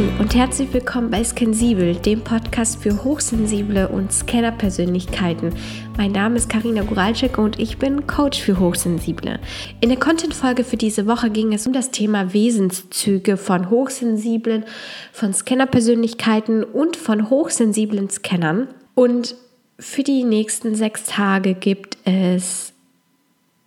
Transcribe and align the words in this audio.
Hi 0.00 0.08
und 0.18 0.34
herzlich 0.34 0.72
willkommen 0.72 1.10
bei 1.10 1.22
Scansibel, 1.22 1.94
dem 1.94 2.22
Podcast 2.22 2.82
für 2.82 3.04
hochsensible 3.04 3.86
und 3.86 4.10
Scanner-Persönlichkeiten. 4.10 5.52
Mein 5.98 6.12
Name 6.12 6.36
ist 6.36 6.48
Karina 6.48 6.84
Guralczyk 6.84 7.36
und 7.36 7.58
ich 7.58 7.76
bin 7.76 8.06
Coach 8.06 8.40
für 8.40 8.58
Hochsensible. 8.58 9.38
In 9.82 9.90
der 9.90 9.98
Content-Folge 9.98 10.64
für 10.64 10.78
diese 10.78 11.06
Woche 11.06 11.28
ging 11.28 11.52
es 11.52 11.66
um 11.66 11.74
das 11.74 11.90
Thema 11.90 12.32
Wesenszüge 12.32 13.36
von 13.36 13.68
hochsensiblen, 13.68 14.64
von 15.12 15.34
Scanner-Persönlichkeiten 15.34 16.64
und 16.64 16.96
von 16.96 17.28
hochsensiblen 17.28 18.08
Scannern. 18.08 18.68
Und 18.94 19.34
für 19.78 20.02
die 20.02 20.24
nächsten 20.24 20.76
sechs 20.76 21.04
Tage 21.04 21.52
gibt 21.52 21.98
es 22.06 22.72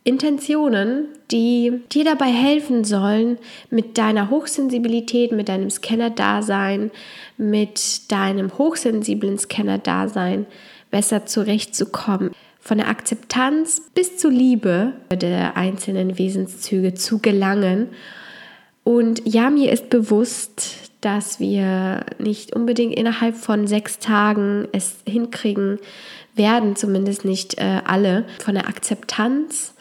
Intentionen, 0.05 1.07
die 1.31 1.81
dir 1.91 2.03
dabei 2.03 2.27
helfen 2.27 2.83
sollen, 2.83 3.37
mit 3.69 3.97
deiner 3.97 4.29
Hochsensibilität, 4.29 5.31
mit 5.31 5.47
deinem 5.47 5.69
Scanner-Dasein, 5.69 6.91
mit 7.37 8.11
deinem 8.11 8.57
hochsensiblen 8.57 9.37
Scanner-Dasein 9.37 10.45
besser 10.91 11.25
zurechtzukommen. 11.25 12.31
Von 12.59 12.77
der 12.77 12.89
Akzeptanz 12.89 13.81
bis 13.93 14.17
zur 14.17 14.31
Liebe 14.31 14.93
der 15.11 15.57
einzelnen 15.57 16.17
Wesenszüge 16.17 16.93
zu 16.93 17.19
gelangen. 17.19 17.89
Und 18.83 19.21
ja, 19.25 19.49
mir 19.49 19.71
ist 19.71 19.89
bewusst, 19.89 20.91
dass 21.01 21.39
wir 21.39 22.05
nicht 22.19 22.55
unbedingt 22.55 22.95
innerhalb 22.95 23.35
von 23.35 23.67
sechs 23.67 23.99
Tagen 23.99 24.67
es 24.71 24.95
hinkriegen 25.05 25.79
werden, 26.35 26.75
zumindest 26.75 27.25
nicht 27.25 27.57
äh, 27.57 27.81
alle, 27.85 28.25
von 28.39 28.55
der 28.55 28.67
Akzeptanz 28.67 29.73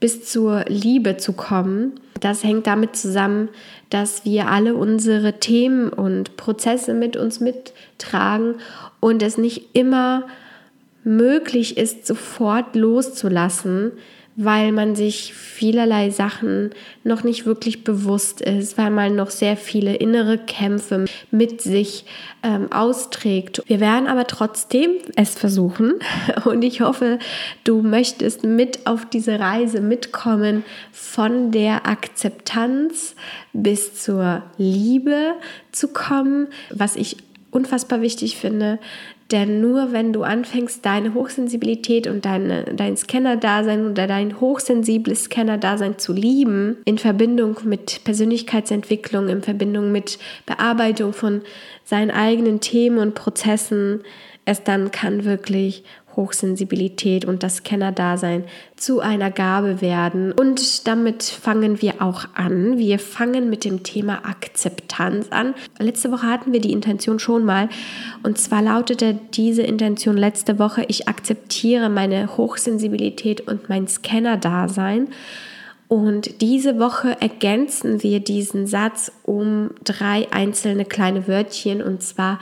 bis 0.00 0.24
zur 0.24 0.64
Liebe 0.66 1.18
zu 1.18 1.34
kommen. 1.34 2.00
Das 2.20 2.42
hängt 2.42 2.66
damit 2.66 2.96
zusammen, 2.96 3.48
dass 3.90 4.24
wir 4.24 4.48
alle 4.48 4.74
unsere 4.74 5.38
Themen 5.38 5.90
und 5.90 6.36
Prozesse 6.36 6.94
mit 6.94 7.16
uns 7.16 7.40
mittragen 7.40 8.56
und 8.98 9.22
es 9.22 9.38
nicht 9.38 9.74
immer 9.74 10.24
möglich 11.04 11.76
ist, 11.76 12.06
sofort 12.06 12.76
loszulassen, 12.76 13.92
weil 14.36 14.72
man 14.72 14.94
sich 14.94 15.34
vielerlei 15.34 16.10
Sachen 16.10 16.70
noch 17.04 17.24
nicht 17.24 17.46
wirklich 17.46 17.84
bewusst 17.84 18.40
ist, 18.40 18.78
weil 18.78 18.90
man 18.90 19.16
noch 19.16 19.30
sehr 19.30 19.56
viele 19.56 19.96
innere 19.96 20.38
Kämpfe 20.38 21.04
mit 21.30 21.60
sich 21.60 22.04
ähm, 22.42 22.72
austrägt. 22.72 23.62
Wir 23.66 23.80
werden 23.80 24.06
aber 24.06 24.26
trotzdem 24.26 24.92
es 25.16 25.34
versuchen 25.34 25.94
und 26.44 26.62
ich 26.62 26.80
hoffe, 26.80 27.18
du 27.64 27.82
möchtest 27.82 28.44
mit 28.44 28.86
auf 28.86 29.04
diese 29.04 29.38
Reise 29.40 29.80
mitkommen 29.80 30.64
von 30.92 31.50
der 31.50 31.86
Akzeptanz 31.86 33.14
bis 33.52 34.02
zur 34.02 34.42
Liebe 34.56 35.34
zu 35.72 35.88
kommen, 35.88 36.48
was 36.70 36.96
ich 36.96 37.16
unfassbar 37.50 38.00
wichtig 38.00 38.36
finde, 38.36 38.78
denn 39.32 39.60
nur 39.60 39.92
wenn 39.92 40.12
du 40.12 40.22
anfängst, 40.22 40.84
deine 40.84 41.14
Hochsensibilität 41.14 42.06
und 42.06 42.24
deine, 42.24 42.64
dein 42.64 42.96
Scanner-Dasein 42.96 43.90
oder 43.90 44.06
dein 44.06 44.40
hochsensibles 44.40 45.24
Scanner-Dasein 45.24 45.98
zu 45.98 46.12
lieben, 46.12 46.78
in 46.84 46.98
Verbindung 46.98 47.58
mit 47.64 48.02
Persönlichkeitsentwicklung, 48.04 49.28
in 49.28 49.42
Verbindung 49.42 49.92
mit 49.92 50.18
Bearbeitung 50.46 51.12
von 51.12 51.42
seinen 51.84 52.10
eigenen 52.10 52.60
Themen 52.60 52.98
und 52.98 53.14
Prozessen, 53.14 54.02
erst 54.46 54.66
dann 54.66 54.90
kann 54.90 55.24
wirklich 55.24 55.84
Hochsensibilität 56.16 57.24
und 57.24 57.42
das 57.42 57.62
Kennerdasein 57.62 58.44
zu 58.76 59.00
einer 59.00 59.30
Gabe 59.30 59.80
werden. 59.80 60.32
Und 60.32 60.86
damit 60.86 61.22
fangen 61.22 61.80
wir 61.80 62.02
auch 62.02 62.26
an. 62.34 62.78
Wir 62.78 62.98
fangen 62.98 63.50
mit 63.50 63.64
dem 63.64 63.82
Thema 63.82 64.24
Akzeptanz 64.24 65.28
an. 65.30 65.54
Letzte 65.78 66.10
Woche 66.10 66.26
hatten 66.26 66.52
wir 66.52 66.60
die 66.60 66.72
Intention 66.72 67.18
schon 67.18 67.44
mal. 67.44 67.68
Und 68.22 68.38
zwar 68.38 68.62
lautete 68.62 69.18
diese 69.34 69.62
Intention 69.62 70.16
letzte 70.16 70.58
Woche, 70.58 70.84
ich 70.88 71.08
akzeptiere 71.08 71.88
meine 71.88 72.36
Hochsensibilität 72.36 73.40
und 73.42 73.68
mein 73.68 73.86
Scannerdasein. 73.86 75.08
Und 75.88 76.40
diese 76.40 76.78
Woche 76.78 77.20
ergänzen 77.20 78.04
wir 78.04 78.20
diesen 78.20 78.68
Satz 78.68 79.10
um 79.24 79.70
drei 79.82 80.28
einzelne 80.30 80.84
kleine 80.84 81.26
Wörtchen 81.26 81.82
und 81.82 82.00
zwar 82.02 82.38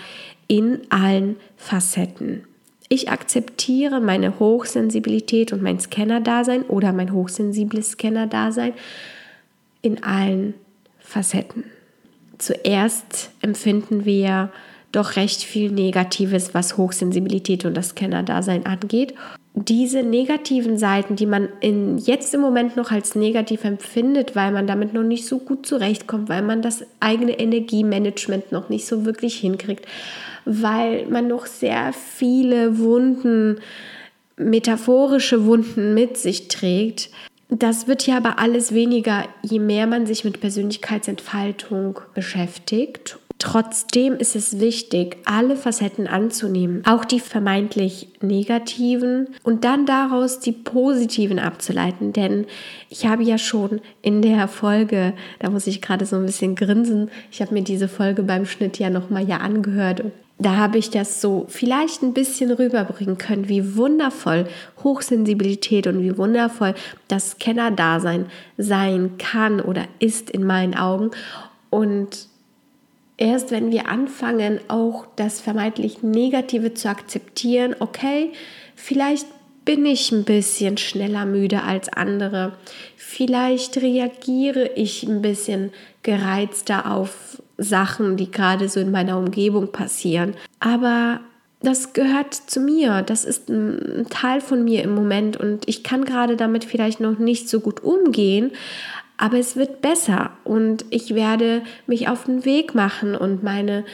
in 0.49 0.81
allen 0.91 1.37
Facetten. 1.57 2.47
Ich 2.88 3.10
akzeptiere 3.10 4.00
meine 4.00 4.38
Hochsensibilität 4.38 5.53
und 5.53 5.62
mein 5.62 5.78
Scanner-Dasein 5.78 6.62
oder 6.62 6.93
mein 6.93 7.12
hochsensibles 7.12 7.93
Scanner-Dasein 7.93 8.72
in 9.82 10.03
allen 10.03 10.54
Facetten. 10.98 11.65
Zuerst 12.38 13.31
empfinden 13.43 14.04
wir 14.04 14.50
doch 14.91 15.16
recht 15.16 15.43
viel 15.43 15.71
Negatives, 15.71 16.54
was 16.54 16.78
Hochsensibilität 16.78 17.66
und 17.66 17.75
das 17.75 17.91
Scanner-Dasein 17.91 18.65
angeht. 18.65 19.15
Diese 19.65 20.03
negativen 20.03 20.79
Seiten, 20.79 21.17
die 21.17 21.27
man 21.27 21.49
in, 21.61 21.99
jetzt 21.99 22.33
im 22.35 22.41
Moment 22.41 22.77
noch 22.77 22.91
als 22.93 23.15
negativ 23.15 23.65
empfindet, 23.65 24.37
weil 24.37 24.53
man 24.53 24.67
damit 24.67 24.95
noch 24.95 25.03
nicht 25.03 25.27
so 25.27 25.39
gut 25.39 25.67
zurechtkommt, 25.67 26.29
weil 26.29 26.43
man 26.43 26.63
das 26.63 26.85
eigene 27.01 27.39
Energiemanagement 27.39 28.53
noch 28.53 28.69
nicht 28.69 28.87
so 28.87 29.05
wirklich 29.05 29.37
hinkriegt, 29.37 29.87
weil 30.45 31.07
man 31.07 31.29
noch 31.29 31.47
sehr 31.47 31.93
viele 31.93 32.79
Wunden, 32.79 33.61
metaphorische 34.37 35.45
Wunden 35.45 35.95
mit 35.95 36.17
sich 36.17 36.49
trägt. 36.49 37.11
Das 37.49 37.89
wird 37.89 38.07
ja 38.07 38.19
aber 38.19 38.39
alles 38.39 38.73
weniger, 38.73 39.25
je 39.43 39.59
mehr 39.59 39.87
man 39.87 40.07
sich 40.07 40.25
mit 40.25 40.41
Persönlichkeitsentfaltung 40.41 42.01
beschäftigt. 42.15 43.19
Trotzdem 43.38 44.15
ist 44.16 44.34
es 44.34 44.59
wichtig, 44.59 45.19
alle 45.25 45.54
Facetten 45.54 46.09
anzunehmen, 46.09 46.82
auch 46.84 47.04
die 47.04 47.21
vermeintlich 47.21 48.09
negativen 48.21 49.28
und 49.44 49.65
dann 49.65 49.87
daraus 49.87 50.41
die 50.41 50.50
positiven 50.50 51.38
abzuleiten. 51.38 52.12
Denn 52.12 52.47
ich 52.91 53.06
habe 53.06 53.22
ja 53.22 53.38
schon 53.38 53.81
in 54.03 54.22
der 54.22 54.48
Folge, 54.48 55.15
da 55.38 55.50
muss 55.50 55.69
ich 55.69 55.81
gerade 55.81 56.04
so 56.04 56.16
ein 56.16 56.27
bisschen 56.27 56.56
grinsen, 56.56 57.10
ich 57.31 57.41
habe 57.41 57.54
mir 57.54 57.62
diese 57.62 57.87
Folge 57.87 58.25
beim 58.25 58.44
Schnitt 58.44 58.81
ja 58.81 58.91
nochmal 58.91 59.28
ja 59.28 59.37
angehört 59.37 60.03
da 60.41 60.56
habe 60.56 60.78
ich 60.78 60.91
das 60.91 61.21
so 61.21 61.47
vielleicht 61.48 62.03
ein 62.03 62.15
bisschen 62.15 62.53
rüberbringen 62.53 63.19
können, 63.19 63.48
wie 63.48 63.77
wundervoll 63.77 64.47
Hochsensibilität 64.84 65.88
und 65.88 66.00
wie 66.00 66.16
wundervoll 66.16 66.75
das 67.09 67.32
Scanner-Dasein 67.32 68.27
sein 68.56 69.19
kann 69.19 69.60
oder 69.60 69.82
ist 69.98 70.31
in 70.31 70.47
meinen 70.47 70.77
Augen. 70.77 71.10
Und 71.71 72.28
erst 73.19 73.51
wenn 73.51 73.71
wir 73.71 73.89
anfangen, 73.89 74.61
auch 74.69 75.06
das 75.17 75.41
vermeintlich 75.41 76.03
Negative 76.03 76.73
zu 76.73 76.89
akzeptieren, 76.89 77.77
okay, 77.81 78.33
vielleicht 78.75 79.27
bin 79.65 79.84
ich 79.84 80.11
ein 80.12 80.25
bisschen 80.25 80.79
schneller 80.79 81.27
müde 81.27 81.62
als 81.62 81.91
andere, 81.91 82.55
vielleicht 82.97 83.77
reagiere 83.77 84.71
ich 84.77 85.03
ein 85.03 85.21
bisschen 85.21 85.73
gereizter 86.03 86.91
auf 86.91 87.43
Sachen, 87.59 88.17
die 88.17 88.31
gerade 88.31 88.71
so 88.71 88.81
in 88.81 88.91
meiner 88.91 89.19
Umgebung 89.19 89.73
passieren. 89.73 90.34
Aber 90.59 91.21
das 91.61 91.93
gehört 91.93 92.33
zu 92.33 92.61
mir, 92.61 93.03
das 93.03 93.25
ist 93.25 93.51
ein 93.51 94.07
Teil 94.09 94.41
von 94.41 94.65
mir 94.65 94.83
im 94.84 94.95
Moment 94.95 95.37
und 95.37 95.69
ich 95.69 95.83
kann 95.83 96.05
gerade 96.05 96.37
damit 96.37 96.65
vielleicht 96.65 97.01
noch 97.01 97.19
nicht 97.19 97.49
so 97.49 97.61
gut 97.61 97.83
umgehen, 97.83 98.53
aber 99.19 99.39
es 99.39 99.56
wird 99.56 99.83
besser 99.83 100.31
und 100.45 100.84
ich 100.91 101.15
werde 101.15 101.62
mich 101.87 102.09
auf 102.09 102.25
den 102.25 102.45
Weg 102.45 102.75
machen 102.75 103.15
und 103.15 103.43
meine 103.43 103.84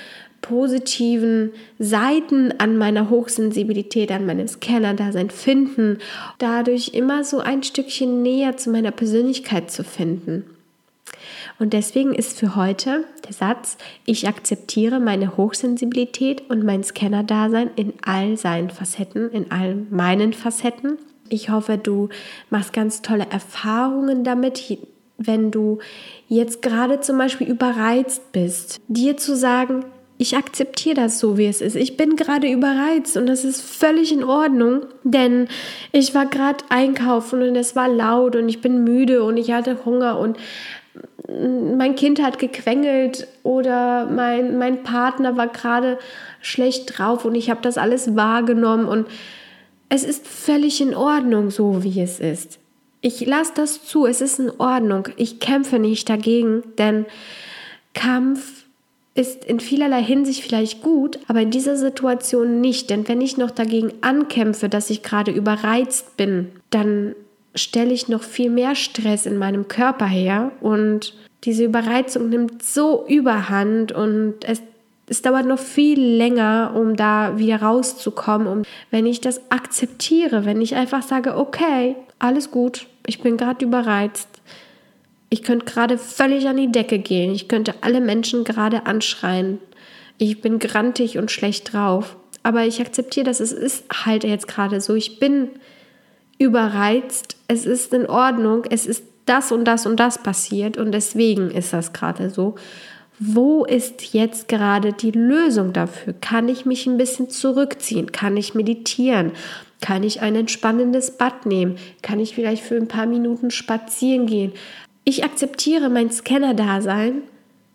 positiven 0.43 1.53
Seiten 1.79 2.53
an 2.59 2.77
meiner 2.77 3.09
Hochsensibilität, 3.09 4.13
an 4.13 4.27
meinem 4.27 4.47
Scanner-Dasein 4.47 5.31
finden, 5.31 5.99
dadurch 6.37 6.91
immer 6.93 7.25
so 7.25 7.41
ein 7.41 7.63
Stückchen 7.63 8.23
näher 8.23 8.59
zu 8.59 8.71
meiner 8.71 8.91
Persönlichkeit 8.91 9.71
zu 9.71 9.83
finden. 9.83 10.45
Und 11.59 11.73
deswegen 11.73 12.15
ist 12.15 12.39
für 12.39 12.57
heute 12.57 13.05
der 13.25 13.33
Satz, 13.33 13.79
ich 14.05 14.29
akzeptiere 14.29 15.01
meine 15.01 15.39
Hochsensibilität 15.39 16.51
und 16.51 16.63
mein 16.63 16.85
Scanner-Dasein 16.85 17.71
in 17.77 17.95
all 18.05 18.37
seinen 18.37 18.69
Facetten, 18.69 19.31
in 19.31 19.51
all 19.51 19.77
meinen 19.89 20.35
Facetten. 20.35 20.99
Ich 21.31 21.49
hoffe, 21.49 21.79
du 21.79 22.11
machst 22.51 22.75
ganz 22.75 23.01
tolle 23.01 23.27
Erfahrungen 23.31 24.25
damit, 24.25 24.59
wenn 25.17 25.51
du 25.51 25.79
jetzt 26.29 26.63
gerade 26.63 27.01
zum 27.01 27.19
Beispiel 27.19 27.49
überreizt 27.49 28.33
bist, 28.33 28.81
dir 28.89 29.17
zu 29.17 29.37
sagen, 29.37 29.85
ich 30.17 30.37
akzeptiere 30.37 30.95
das 30.95 31.19
so, 31.19 31.37
wie 31.39 31.47
es 31.47 31.61
ist. 31.61 31.75
Ich 31.75 31.97
bin 31.97 32.17
gerade 32.17 32.49
überreizt 32.49 33.17
und 33.17 33.27
das 33.27 33.45
ist 33.45 33.61
völlig 33.61 34.13
in 34.13 34.23
Ordnung, 34.23 34.87
denn 35.03 35.49
ich 35.93 36.15
war 36.15 36.27
gerade 36.27 36.65
einkaufen 36.69 37.43
und 37.43 37.57
es 37.57 37.75
war 37.75 37.89
laut 37.89 38.37
und 38.37 38.49
ich 38.49 38.61
bin 38.61 38.85
müde 38.85 39.25
und 39.25 39.37
ich 39.37 39.53
hatte 39.53 39.85
Hunger 39.85 40.19
und 40.19 40.39
mein 41.77 41.97
Kind 41.97 42.23
hat 42.23 42.39
gequengelt 42.39 43.27
oder 43.43 44.07
mein, 44.07 44.59
mein 44.59 44.83
Partner 44.83 45.37
war 45.37 45.49
gerade 45.49 45.99
schlecht 46.41 46.97
drauf 46.97 47.25
und 47.25 47.35
ich 47.35 47.51
habe 47.51 47.63
das 47.63 47.79
alles 47.79 48.15
wahrgenommen 48.15 48.87
und 48.87 49.07
es 49.89 50.05
ist 50.05 50.27
völlig 50.27 50.81
in 50.81 50.95
Ordnung, 50.95 51.51
so 51.51 51.83
wie 51.83 52.01
es 52.01 52.21
ist. 52.21 52.59
Ich 53.07 53.27
lasse 53.27 53.53
das 53.55 53.85
zu, 53.85 54.07
es 54.07 54.23
ist 54.23 54.39
in 54.39 54.51
Ordnung. 54.57 55.09
Ich 55.17 55.39
kämpfe 55.39 55.79
nicht 55.79 56.09
dagegen, 56.09 56.63
denn 56.79 57.05
Kampf 57.93 58.65
ist 59.15 59.45
in 59.45 59.61
vielerlei 59.61 60.03
Hinsicht 60.03 60.43
vielleicht 60.43 60.81
gut, 60.81 61.19
aber 61.29 61.43
in 61.43 61.51
dieser 61.51 61.77
Situation 61.77 62.63
nicht. 62.63 62.89
Denn 62.89 63.07
wenn 63.07 63.21
ich 63.21 63.37
noch 63.37 63.51
dagegen 63.51 63.93
ankämpfe, 64.01 64.71
dass 64.71 64.89
ich 64.89 65.03
gerade 65.03 65.33
überreizt 65.33 66.17
bin, 66.17 66.53
dann 66.71 67.15
stelle 67.55 67.93
ich 67.93 68.09
noch 68.09 68.23
viel 68.23 68.49
mehr 68.49 68.75
Stress 68.75 69.27
in 69.27 69.37
meinem 69.37 69.69
Körper 69.69 70.07
her 70.07 70.53
und 70.63 71.13
diese 71.45 71.65
Überreizung 71.65 72.31
nimmt 72.31 72.63
so 72.63 73.05
überhand 73.07 73.93
und 73.93 74.37
es, 74.47 74.63
es 75.07 75.23
dauert 75.23 75.47
noch 75.47 75.59
viel 75.59 76.01
länger, 76.01 76.73
um 76.75 76.97
da 76.97 77.39
wieder 77.39 77.61
rauszukommen. 77.61 78.47
Und 78.47 78.67
wenn 78.91 79.07
ich 79.07 79.21
das 79.21 79.41
akzeptiere, 79.51 80.45
wenn 80.45 80.61
ich 80.61 80.75
einfach 80.75 81.03
sage, 81.03 81.37
okay, 81.37 81.97
alles 82.19 82.51
gut, 82.51 82.87
ich 83.07 83.21
bin 83.21 83.37
gerade 83.37 83.65
überreizt, 83.65 84.29
ich 85.29 85.43
könnte 85.43 85.67
gerade 85.67 85.99
völlig 85.99 86.49
an 86.49 86.57
die 86.57 86.73
Decke 86.73 86.99
gehen, 86.99 87.35
ich 87.35 87.49
könnte 87.49 87.75
alle 87.81 88.01
Menschen 88.01 88.45
gerade 88.45 88.87
anschreien, 88.87 89.59
ich 90.17 90.41
bin 90.41 90.59
grantig 90.59 91.19
und 91.19 91.31
schlecht 91.31 91.73
drauf, 91.73 92.17
aber 92.43 92.65
ich 92.65 92.81
akzeptiere 92.81 93.27
das, 93.27 93.41
es 93.41 93.53
ist 93.53 93.85
halt 94.05 94.25
jetzt 94.25 94.49
gerade 94.49 94.81
so, 94.81 94.95
ich 94.95 95.19
bin 95.19 95.51
überreizt, 96.39 97.37
es 97.49 97.67
ist 97.67 97.93
in 97.93 98.07
Ordnung, 98.07 98.65
es 98.71 98.87
ist 98.87 99.05
das 99.27 99.53
und 99.53 99.65
das 99.65 99.87
und 99.87 99.99
das 99.99 100.23
passiert. 100.23 100.77
Und 100.77 100.93
deswegen 100.93 101.51
ist 101.51 101.73
das 101.73 101.93
gerade 101.93 102.31
so. 102.31 102.57
Wo 103.19 103.65
ist 103.65 104.13
jetzt 104.13 104.49
gerade 104.49 104.93
die 104.93 105.13
Lösung 105.13 105.73
dafür? 105.73 106.15
Kann 106.21 106.49
ich 106.49 106.67
mich 106.67 106.87
ein 106.87 106.97
bisschen 106.97 107.31
zurückziehen? 107.31 108.13
Kann 108.13 108.37
ich 108.37 108.55
meditieren? 108.55 109.33
Kann 109.81 110.03
ich 110.03 110.21
ein 110.21 110.35
entspannendes 110.35 111.13
Bad 111.13 111.47
nehmen? 111.47 111.77
Kann 112.03 112.19
ich 112.19 112.35
vielleicht 112.35 112.65
für 112.65 112.77
ein 112.77 112.89
paar 112.89 113.07
Minuten 113.07 113.51
spazieren 113.51 114.27
gehen? 114.27 114.53
Ich 115.05 115.23
akzeptiere 115.25 115.91
mein 115.91 116.11
Scanner-Dasein 116.11 117.23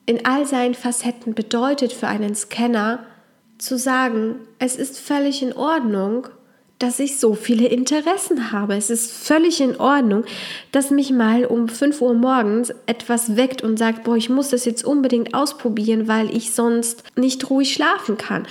in 0.09 0.25
all 0.25 0.47
seinen 0.47 0.73
Facetten 0.73 1.35
bedeutet 1.35 1.93
für 1.93 2.07
einen 2.07 2.33
Scanner 2.33 3.05
zu 3.59 3.77
sagen, 3.77 4.37
es 4.57 4.75
ist 4.75 4.97
völlig 4.97 5.43
in 5.43 5.53
Ordnung, 5.53 6.27
dass 6.79 6.99
ich 6.99 7.19
so 7.19 7.33
viele 7.33 7.67
Interessen 7.67 8.51
habe. 8.51 8.75
Es 8.75 8.89
ist 8.89 9.11
völlig 9.11 9.59
in 9.59 9.75
Ordnung, 9.79 10.23
dass 10.71 10.91
mich 10.91 11.11
mal 11.11 11.45
um 11.45 11.67
5 11.67 12.01
Uhr 12.01 12.13
morgens 12.13 12.73
etwas 12.85 13.35
weckt 13.35 13.61
und 13.61 13.77
sagt, 13.77 14.05
boah, 14.05 14.15
ich 14.15 14.29
muss 14.29 14.49
das 14.49 14.63
jetzt 14.63 14.85
unbedingt 14.85 15.33
ausprobieren, 15.33 16.07
weil 16.07 16.35
ich 16.35 16.53
sonst 16.53 17.03
nicht 17.17 17.49
ruhig 17.49 17.73
schlafen 17.73 18.17
kann. 18.17 18.47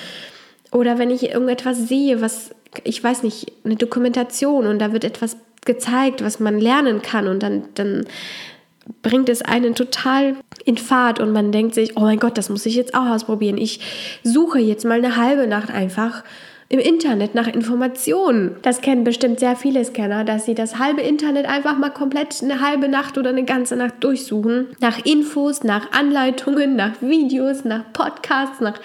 Oder 0.71 0.99
wenn 0.99 1.11
ich 1.11 1.31
irgendetwas 1.31 1.89
sehe, 1.89 2.21
was, 2.21 2.51
ich 2.85 3.03
weiß 3.03 3.23
nicht, 3.23 3.51
eine 3.65 3.77
Dokumentation 3.77 4.67
und 4.67 4.79
da 4.79 4.93
wird 4.93 5.05
etwas 5.05 5.39
gezeigt, 5.65 6.23
was 6.23 6.39
man 6.39 6.59
lernen 6.59 7.01
kann 7.01 7.29
und 7.29 7.43
dann, 7.43 7.65
dann 7.75 8.07
bringt 9.03 9.29
es 9.29 9.43
einen 9.43 9.75
total 9.75 10.37
in 10.65 10.77
Fahrt 10.77 11.21
und 11.21 11.33
man 11.33 11.53
denkt 11.53 11.75
sich, 11.75 11.97
oh 11.97 12.01
mein 12.01 12.19
Gott, 12.19 12.37
das 12.37 12.51
muss 12.51 12.67
ich 12.67 12.75
jetzt 12.75 12.95
auch 12.95 13.07
ausprobieren. 13.07 13.57
Ich 13.57 13.81
suche 14.23 14.59
jetzt 14.59 14.85
mal 14.85 14.99
eine 14.99 15.17
halbe 15.17 15.47
Nacht 15.47 15.71
einfach 15.71 16.25
im 16.71 16.81
Internet 16.81 17.35
nach 17.35 17.47
Informationen. 17.47 18.57
Das 18.63 18.83
kennen 18.83 19.05
bestimmt 19.05 19.41
sehr 19.41 19.57
viele 19.57 19.85
Scanner, 19.85 20.25
dass 20.25 20.45
sie 20.45 20.55
das 20.55 20.79
halbe 20.79 21.01
Internet 21.01 21.47
einfach 21.47 21.79
mal 21.79 21.91
komplett 21.91 22.43
eine 22.43 22.61
halbe 22.61 22.89
Nacht 22.89 23.17
oder 23.17 23.31
eine 23.31 23.45
ganze 23.45 23.75
Nacht 23.77 23.95
durchsuchen. 24.01 24.69
Nach 24.81 25.05
Infos, 25.05 25.65
nach 25.65 25.93
Anleitungen, 25.93 26.77
nach 26.77 27.01
Videos, 27.01 27.65
nach 27.65 27.85
Podcasts, 27.95 28.61
nach 28.61 28.79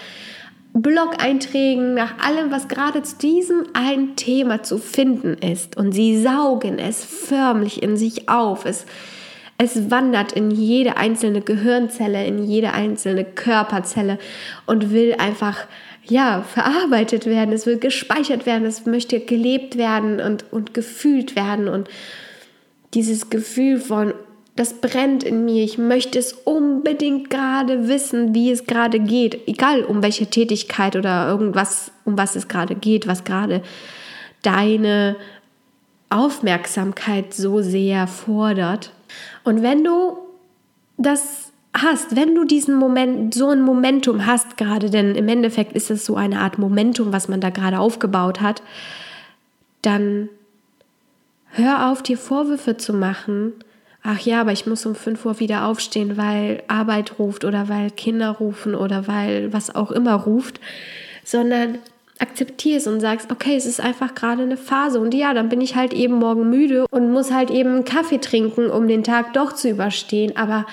Blog-Einträgen, 0.74 1.94
nach 1.94 2.18
allem, 2.26 2.52
was 2.52 2.68
gerade 2.68 3.04
zu 3.04 3.18
diesem 3.18 3.66
ein 3.74 4.16
Thema 4.16 4.64
zu 4.64 4.78
finden 4.78 5.34
ist. 5.34 5.76
Und 5.78 5.92
sie 5.92 6.20
saugen 6.20 6.80
es 6.80 7.04
förmlich 7.04 7.84
in 7.84 7.98
sich 7.98 8.30
auf. 8.30 8.66
Es, 8.66 8.86
es 9.64 9.90
wandert 9.90 10.32
in 10.34 10.52
jede 10.52 10.98
einzelne 10.98 11.42
Gehirnzelle, 11.42 12.26
in 12.26 12.44
jede 12.44 12.74
einzelne 12.74 13.26
Körperzelle 13.26 14.20
und 14.66 14.92
will 14.92 15.16
einfach 15.18 15.68
ja, 16.06 16.42
verarbeitet 16.42 17.26
werden, 17.26 17.54
es 17.54 17.66
will 17.66 17.78
gespeichert 17.78 18.46
werden, 18.46 18.66
es 18.66 18.86
möchte 18.86 19.20
gelebt 19.22 19.78
werden 19.78 20.20
und, 20.20 20.52
und 20.52 20.74
gefühlt 20.74 21.36
werden. 21.36 21.68
Und 21.68 21.88
dieses 22.94 23.30
Gefühl 23.30 23.80
von, 23.80 24.14
das 24.56 24.74
brennt 24.74 25.24
in 25.24 25.46
mir, 25.46 25.64
ich 25.64 25.78
möchte 25.78 26.20
es 26.20 26.34
unbedingt 26.34 27.30
gerade 27.30 27.88
wissen, 27.88 28.36
wie 28.36 28.52
es 28.52 28.66
gerade 28.66 29.00
geht, 29.00 29.48
egal 29.48 29.84
um 29.84 30.04
welche 30.04 30.28
Tätigkeit 30.28 30.96
oder 30.96 31.28
irgendwas, 31.28 31.92
um 32.06 32.18
was 32.18 32.36
es 32.36 32.48
gerade 32.48 32.76
geht, 32.76 33.08
was 33.08 33.24
gerade 33.24 33.64
deine 34.42 35.16
Aufmerksamkeit 36.10 37.34
so 37.34 37.62
sehr 37.62 38.06
fordert. 38.08 38.92
Und 39.44 39.62
wenn 39.62 39.84
du 39.84 40.18
das 40.98 41.52
hast, 41.76 42.16
wenn 42.16 42.36
du 42.36 42.46
diesen 42.46 42.76
Moment, 42.76 43.34
so 43.34 43.50
ein 43.50 43.62
Momentum 43.62 44.26
hast 44.26 44.58
gerade, 44.58 44.90
denn 44.90 45.16
im 45.16 45.28
Endeffekt 45.28 45.74
ist 45.74 45.90
es 45.90 46.06
so 46.06 46.16
eine 46.16 46.40
Art 46.40 46.60
Momentum, 46.60 47.12
was 47.12 47.28
man 47.28 47.42
da 47.42 47.50
gerade 47.50 47.80
aufgebaut 47.80 48.42
hat, 48.42 48.62
dann 49.82 50.30
hör 51.50 51.92
auf, 51.92 52.04
dir 52.04 52.18
Vorwürfe 52.18 52.78
zu 52.78 52.94
machen. 52.94 53.54
Ach 54.04 54.20
ja, 54.20 54.42
aber 54.42 54.52
ich 54.52 54.66
muss 54.66 54.86
um 54.86 54.96
5 54.96 55.26
Uhr 55.26 55.40
wieder 55.40 55.66
aufstehen, 55.66 56.18
weil 56.18 56.64
Arbeit 56.68 57.20
ruft 57.20 57.46
oder 57.46 57.70
weil 57.70 57.90
Kinder 57.90 58.32
rufen 58.32 58.76
oder 58.76 59.08
weil 59.08 59.52
was 59.52 59.74
auch 59.74 59.92
immer 59.92 60.14
ruft, 60.14 60.60
sondern 61.24 61.80
akzeptiere 62.20 62.78
es 62.78 62.88
und 62.88 63.00
sagst, 63.00 63.32
okay, 63.32 63.56
es 63.56 63.66
ist 63.66 63.82
einfach 63.82 64.16
gerade 64.16 64.44
eine 64.44 64.58
Phase. 64.58 65.00
Und 65.00 65.14
ja, 65.14 65.34
dann 65.34 65.50
bin 65.50 65.62
ich 65.62 65.76
halt 65.76 65.94
eben 65.94 66.16
morgen 66.16 66.50
müde 66.50 66.86
und 66.92 67.12
muss 67.12 67.32
halt 67.32 67.50
eben 67.50 67.70
einen 67.70 67.86
Kaffee 67.86 68.20
trinken, 68.20 68.70
um 68.70 68.88
den 68.88 69.04
Tag 69.04 69.34
doch 69.34 69.54
zu 69.54 69.70
überstehen, 69.70 70.36
aber 70.38 70.66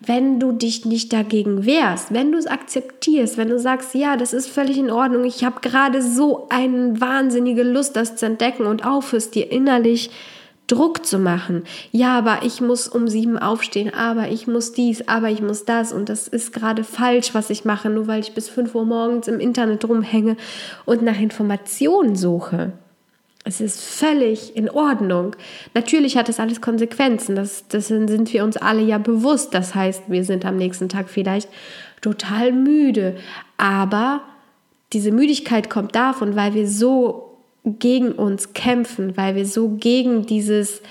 wenn 0.00 0.38
du 0.38 0.52
dich 0.52 0.84
nicht 0.84 1.12
dagegen 1.12 1.64
wehrst, 1.64 2.12
wenn 2.12 2.30
du 2.30 2.38
es 2.38 2.46
akzeptierst, 2.46 3.38
wenn 3.38 3.48
du 3.48 3.58
sagst, 3.58 3.94
ja, 3.94 4.16
das 4.16 4.34
ist 4.34 4.46
völlig 4.46 4.76
in 4.76 4.90
Ordnung, 4.90 5.24
ich 5.24 5.42
habe 5.42 5.60
gerade 5.62 6.02
so 6.02 6.48
eine 6.50 7.00
wahnsinnige 7.00 7.62
Lust, 7.62 7.96
das 7.96 8.16
zu 8.16 8.26
entdecken 8.26 8.66
und 8.66 8.84
aufhörst 8.84 9.34
dir 9.34 9.50
innerlich 9.50 10.10
Druck 10.66 11.06
zu 11.06 11.18
machen. 11.18 11.64
Ja, 11.92 12.18
aber 12.18 12.40
ich 12.42 12.60
muss 12.60 12.88
um 12.88 13.08
sieben 13.08 13.38
aufstehen, 13.38 13.94
aber 13.94 14.28
ich 14.28 14.46
muss 14.46 14.72
dies, 14.72 15.06
aber 15.06 15.30
ich 15.30 15.40
muss 15.40 15.64
das 15.64 15.92
und 15.92 16.08
das 16.08 16.26
ist 16.26 16.52
gerade 16.52 16.82
falsch, 16.82 17.34
was 17.34 17.50
ich 17.50 17.64
mache, 17.64 17.88
nur 17.88 18.06
weil 18.06 18.20
ich 18.20 18.34
bis 18.34 18.48
fünf 18.48 18.74
Uhr 18.74 18.84
morgens 18.84 19.28
im 19.28 19.38
Internet 19.38 19.88
rumhänge 19.88 20.36
und 20.84 21.02
nach 21.02 21.20
Informationen 21.20 22.16
suche. 22.16 22.72
Es 23.44 23.60
ist 23.60 23.80
völlig 23.80 24.56
in 24.56 24.68
Ordnung. 24.68 25.36
Natürlich 25.72 26.16
hat 26.16 26.28
es 26.28 26.40
alles 26.40 26.60
Konsequenzen. 26.60 27.36
Das, 27.36 27.68
das 27.68 27.86
sind 27.86 28.32
wir 28.32 28.42
uns 28.42 28.56
alle 28.56 28.82
ja 28.82 28.98
bewusst. 28.98 29.54
Das 29.54 29.72
heißt, 29.72 30.04
wir 30.08 30.24
sind 30.24 30.44
am 30.44 30.56
nächsten 30.56 30.88
Tag 30.88 31.08
vielleicht 31.08 31.48
total 32.00 32.50
müde. 32.50 33.14
Aber 33.56 34.22
diese 34.92 35.12
Müdigkeit 35.12 35.70
kommt 35.70 35.94
davon, 35.94 36.34
weil 36.34 36.54
wir 36.54 36.66
so 36.66 37.35
gegen 37.66 38.12
uns 38.12 38.52
kämpfen, 38.52 39.16
weil 39.16 39.34
wir 39.34 39.46
so 39.46 39.68
gegen 39.68 40.24
dieses 40.26 40.82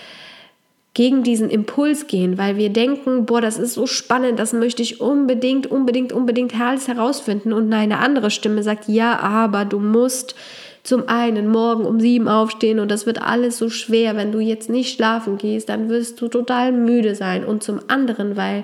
gegen 0.95 1.23
diesen 1.23 1.49
Impuls 1.49 2.07
gehen, 2.07 2.37
weil 2.37 2.55
wir 2.55 2.69
denken, 2.69 3.25
boah, 3.25 3.41
das 3.41 3.57
ist 3.57 3.73
so 3.73 3.85
spannend, 3.85 4.39
das 4.39 4.53
möchte 4.53 4.81
ich 4.81 5.01
unbedingt, 5.01 5.67
unbedingt, 5.67 6.13
unbedingt 6.13 6.57
alles 6.57 6.87
herausfinden. 6.87 7.51
Und 7.51 7.71
eine 7.73 7.99
andere 7.99 8.31
Stimme 8.31 8.63
sagt, 8.63 8.87
ja, 8.87 9.19
aber 9.19 9.65
du 9.65 9.79
musst 9.79 10.35
zum 10.83 11.09
einen 11.09 11.49
morgen 11.49 11.83
um 11.85 11.99
sieben 11.99 12.29
aufstehen 12.29 12.79
und 12.79 12.89
das 12.89 13.05
wird 13.05 13.21
alles 13.21 13.57
so 13.57 13.69
schwer, 13.69 14.15
wenn 14.15 14.31
du 14.31 14.39
jetzt 14.39 14.69
nicht 14.69 14.95
schlafen 14.95 15.37
gehst, 15.37 15.67
dann 15.67 15.89
wirst 15.89 16.21
du 16.21 16.29
total 16.29 16.71
müde 16.71 17.13
sein. 17.13 17.43
Und 17.43 17.61
zum 17.61 17.81
anderen, 17.89 18.37
weil 18.37 18.63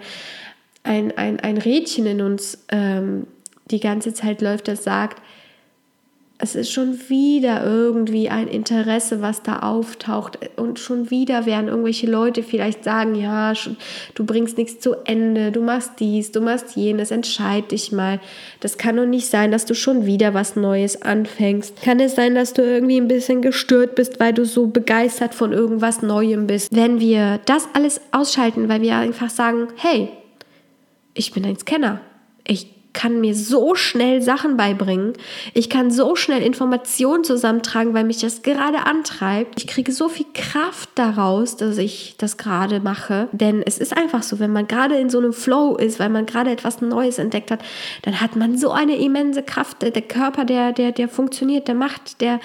ein, 0.83 1.11
ein, 1.17 1.39
ein 1.41 1.57
Rädchen 1.57 2.05
in 2.05 2.21
uns 2.21 2.63
ähm, 2.69 3.27
die 3.71 3.81
ganze 3.81 4.13
Zeit 4.13 4.41
läuft, 4.41 4.69
das 4.69 4.85
sagt, 4.85 5.21
es 6.41 6.55
ist 6.55 6.71
schon 6.71 6.99
wieder 7.07 7.63
irgendwie 7.63 8.29
ein 8.29 8.47
Interesse, 8.47 9.21
was 9.21 9.43
da 9.43 9.59
auftaucht. 9.59 10.39
Und 10.55 10.79
schon 10.79 11.11
wieder 11.11 11.45
werden 11.45 11.67
irgendwelche 11.67 12.07
Leute 12.07 12.41
vielleicht 12.41 12.83
sagen, 12.83 13.13
ja, 13.13 13.53
schon, 13.53 13.77
du 14.15 14.25
bringst 14.25 14.57
nichts 14.57 14.79
zu 14.79 14.95
Ende, 15.05 15.51
du 15.51 15.61
machst 15.61 15.99
dies, 15.99 16.31
du 16.31 16.41
machst 16.41 16.75
jenes, 16.75 17.11
entscheid 17.11 17.71
dich 17.71 17.91
mal. 17.91 18.19
Das 18.59 18.79
kann 18.79 18.97
doch 18.97 19.05
nicht 19.05 19.27
sein, 19.27 19.51
dass 19.51 19.65
du 19.65 19.75
schon 19.75 20.07
wieder 20.07 20.33
was 20.33 20.55
Neues 20.55 21.03
anfängst. 21.03 21.79
Kann 21.83 21.99
es 21.99 22.15
sein, 22.15 22.33
dass 22.33 22.53
du 22.53 22.63
irgendwie 22.63 22.97
ein 22.97 23.07
bisschen 23.07 23.43
gestört 23.43 23.93
bist, 23.93 24.19
weil 24.19 24.33
du 24.33 24.43
so 24.43 24.65
begeistert 24.65 25.35
von 25.35 25.53
irgendwas 25.53 26.01
Neuem 26.01 26.47
bist? 26.47 26.75
Wenn 26.75 26.99
wir 26.99 27.39
das 27.45 27.67
alles 27.73 28.01
ausschalten, 28.11 28.67
weil 28.67 28.81
wir 28.81 28.95
einfach 28.95 29.29
sagen, 29.29 29.67
hey, 29.75 30.09
ich 31.13 31.33
bin 31.33 31.45
ein 31.45 31.57
Scanner. 31.57 32.01
Ich 32.47 32.80
kann 32.93 33.21
mir 33.21 33.35
so 33.35 33.75
schnell 33.75 34.21
Sachen 34.21 34.57
beibringen. 34.57 35.13
Ich 35.53 35.69
kann 35.69 35.91
so 35.91 36.15
schnell 36.15 36.41
Informationen 36.41 37.23
zusammentragen, 37.23 37.93
weil 37.93 38.03
mich 38.03 38.19
das 38.19 38.41
gerade 38.41 38.85
antreibt. 38.85 39.59
Ich 39.59 39.67
kriege 39.67 39.91
so 39.91 40.09
viel 40.09 40.25
Kraft 40.33 40.89
daraus, 40.95 41.55
dass 41.55 41.77
ich 41.77 42.15
das 42.17 42.37
gerade 42.37 42.79
mache. 42.79 43.27
Denn 43.31 43.63
es 43.65 43.77
ist 43.77 43.95
einfach 43.95 44.23
so, 44.23 44.39
wenn 44.39 44.51
man 44.51 44.67
gerade 44.67 44.97
in 44.97 45.09
so 45.09 45.19
einem 45.19 45.33
Flow 45.33 45.75
ist, 45.75 45.99
weil 45.99 46.09
man 46.09 46.25
gerade 46.25 46.51
etwas 46.51 46.81
Neues 46.81 47.17
entdeckt 47.17 47.51
hat, 47.51 47.61
dann 48.01 48.19
hat 48.19 48.35
man 48.35 48.57
so 48.57 48.71
eine 48.71 48.97
immense 48.97 49.43
Kraft. 49.43 49.81
Der 49.81 50.01
Körper, 50.01 50.45
der, 50.45 50.73
der, 50.73 50.91
der 50.91 51.07
funktioniert, 51.07 51.67
der 51.67 51.75
macht, 51.75 52.21
der, 52.21 52.39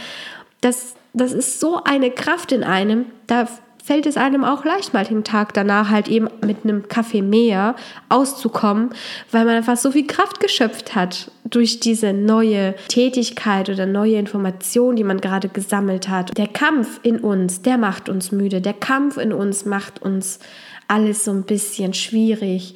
das, 0.61 0.95
das 1.13 1.33
ist 1.33 1.61
so 1.61 1.83
eine 1.85 2.11
Kraft 2.11 2.53
in 2.53 2.63
einem. 2.63 3.07
Da 3.27 3.49
fällt 3.87 4.05
es 4.07 4.17
einem 4.17 4.43
auch 4.43 4.65
leicht, 4.65 4.95
mal 4.95 5.05
den 5.05 5.23
Tag 5.23 5.55
danach 5.55 5.91
halt 5.91 6.09
eben 6.09 6.29
mit 6.45 6.65
einem 6.65 6.89
Kaffee 6.89 7.23
mehr 7.23 7.77
auszukommen, 8.09 8.91
weil 9.31 9.45
man 9.45 9.55
einfach 9.55 9.77
so 9.77 9.93
viel 9.93 10.09
Kraft 10.09 10.41
geschöpft 10.41 10.97
hat 10.97 11.31
durch 11.45 11.79
diese 11.79 12.13
neue 12.13 12.75
Tätigkeit 12.89 13.69
oder 13.69 13.87
neue 13.87 14.17
Information, 14.17 14.97
die 14.97 15.05
man 15.05 15.21
gerade 15.21 15.49
gesammelt 15.49 16.09
hat. 16.09 16.37
Der 16.37 16.49
Kampf 16.49 16.99
in 17.05 17.21
uns, 17.21 17.63
der 17.63 17.79
macht 17.79 18.09
uns 18.09 18.33
müde. 18.33 18.61
Der 18.61 18.75
Kampf 18.75 19.19
in 19.19 19.33
uns 19.33 19.65
macht 19.65 20.03
uns 20.03 20.41
alles 20.89 21.25
so 21.25 21.31
ein 21.31 21.45
bisschen 21.45 21.95
schwierig 21.95 22.75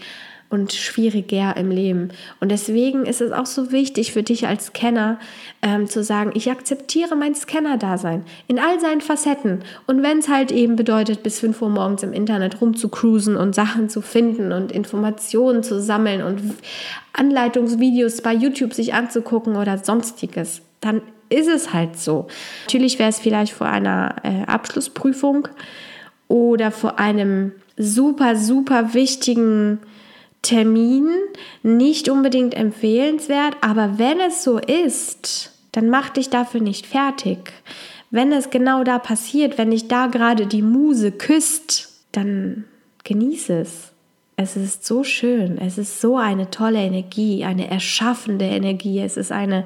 und 0.51 0.73
schwieriger 0.73 1.57
im 1.57 1.71
Leben. 1.71 2.11
Und 2.41 2.51
deswegen 2.51 3.07
ist 3.07 3.21
es 3.21 3.31
auch 3.31 3.47
so 3.47 3.71
wichtig 3.71 4.13
für 4.13 4.25
dich 4.25 4.49
als 4.49 4.67
Scanner 4.67 5.19
ähm, 5.63 5.87
zu 5.87 6.03
sagen, 6.03 6.33
ich 6.35 6.51
akzeptiere 6.51 7.15
mein 7.15 7.37
Scanner-Dasein 7.37 8.25
in 8.49 8.59
all 8.59 8.81
seinen 8.81 9.01
Facetten. 9.01 9.63
Und 9.87 10.03
wenn 10.03 10.19
es 10.19 10.29
halt 10.29 10.51
eben 10.51 10.75
bedeutet, 10.75 11.23
bis 11.23 11.39
5 11.39 11.63
Uhr 11.63 11.69
morgens 11.69 12.03
im 12.03 12.13
Internet 12.13 12.61
rumzucruisen 12.61 13.37
und 13.37 13.55
Sachen 13.55 13.89
zu 13.89 14.03
finden 14.03 14.53
und 14.53 14.73
Informationen 14.73 15.63
zu 15.63 15.81
sammeln 15.81 16.23
und 16.23 16.41
Anleitungsvideos 17.13 18.21
bei 18.21 18.35
YouTube 18.35 18.75
sich 18.75 18.93
anzugucken 18.93 19.57
oder 19.57 19.79
sonstiges, 19.79 20.63
dann 20.81 21.01
ist 21.29 21.49
es 21.49 21.73
halt 21.73 21.97
so. 21.97 22.27
Natürlich 22.65 22.99
wäre 22.99 23.09
es 23.09 23.21
vielleicht 23.21 23.53
vor 23.53 23.69
einer 23.69 24.17
äh, 24.25 24.43
Abschlussprüfung 24.47 25.49
oder 26.27 26.71
vor 26.71 26.99
einem 26.99 27.53
super, 27.77 28.37
super 28.37 28.95
wichtigen 28.95 29.79
Termin 30.43 31.09
nicht 31.63 32.09
unbedingt 32.09 32.55
empfehlenswert, 32.55 33.57
aber 33.61 33.99
wenn 33.99 34.21
es 34.21 34.43
so 34.43 34.59
ist, 34.59 35.53
dann 35.73 35.91
mach 35.91 36.11
dich 36.11 36.31
dafür 36.31 36.61
nicht 36.61 36.87
fertig. 36.87 37.53
Wenn 38.11 38.33
es 38.33 38.51
genau 38.51 38.83
da 38.83 38.99
passiert, 38.99 39.59
wenn 39.59 39.71
dich 39.71 39.87
da 39.89 40.07
gerade 40.07 40.47
die 40.47 40.63
Muse 40.63 41.13
küsst, 41.13 41.89
dann 42.13 42.65
genieße 43.05 43.61
es. 43.61 43.93
Es 44.37 44.57
ist 44.57 44.87
so 44.87 45.05
schön, 45.05 45.59
es 45.59 45.77
ist 45.77 46.01
so 46.01 46.17
eine 46.17 46.51
tolle 46.51 46.79
Energie, 46.79 47.45
eine 47.45 47.71
erschaffende 47.71 48.47
Energie, 48.47 48.99
es 49.01 49.19
ist 49.19 49.33
eine, 49.33 49.65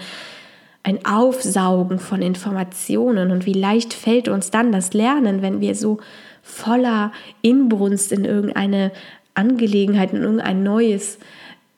ein 0.83 1.07
Aufsaugen 1.07 2.01
von 2.01 2.21
Informationen 2.21 3.31
und 3.31 3.47
wie 3.47 3.53
leicht 3.53 3.95
fällt 3.95 4.29
uns 4.29 4.51
dann 4.51 4.73
das 4.73 4.93
Lernen, 4.93 5.43
wenn 5.43 5.61
wir 5.61 5.77
so 5.77 5.99
voller 6.43 7.13
Inbrunst 7.41 8.11
in 8.11 8.25
irgendeine 8.25 8.91
Angelegenheit, 9.35 10.13
in 10.13 10.23
irgendein 10.23 10.63
neues 10.63 11.19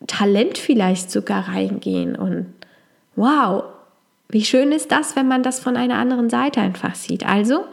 Talent 0.07 0.59
vielleicht 0.59 1.11
sogar 1.11 1.49
reingehen. 1.49 2.17
Und 2.17 2.47
wow, 3.17 3.65
wie 4.29 4.45
schön 4.45 4.73
ist 4.73 4.93
das, 4.93 5.17
wenn 5.17 5.29
man 5.29 5.43
das 5.43 5.59
von 5.59 5.77
einer 5.77 5.97
anderen 5.97 6.31
Seite 6.31 6.61
einfach 6.61 6.95
sieht. 6.95 7.27
Also, 7.27 7.65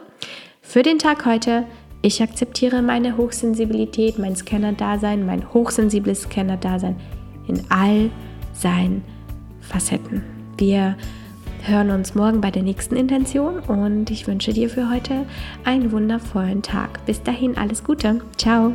für 0.62 0.82
den 0.82 0.98
Tag 0.98 1.26
heute, 1.26 1.64
ich 2.02 2.22
akzeptiere 2.22 2.82
meine 2.82 3.16
Hochsensibilität, 3.16 4.18
mein 4.18 4.36
Scanner-Dasein, 4.36 5.26
mein 5.26 5.52
hochsensibles 5.52 6.22
Scanner-Dasein 6.22 6.96
in 7.46 7.62
all 7.68 8.10
seinen 8.52 9.04
Facetten. 9.60 10.22
Wir 10.58 10.96
hören 11.62 11.90
uns 11.90 12.14
morgen 12.14 12.40
bei 12.40 12.50
der 12.50 12.62
nächsten 12.62 12.96
Intention 12.96 13.58
und 13.60 14.10
ich 14.10 14.26
wünsche 14.26 14.52
dir 14.52 14.68
für 14.68 14.90
heute 14.90 15.26
einen 15.64 15.92
wundervollen 15.92 16.62
Tag. 16.62 17.04
Bis 17.06 17.22
dahin 17.22 17.56
alles 17.56 17.84
Gute. 17.84 18.20
Ciao. 18.36 18.72